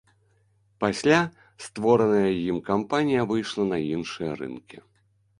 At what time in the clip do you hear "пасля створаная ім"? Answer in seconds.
0.83-2.57